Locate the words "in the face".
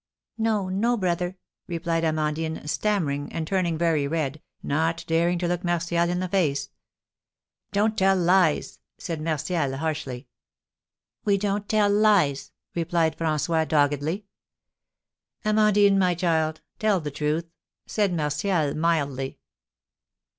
6.09-6.71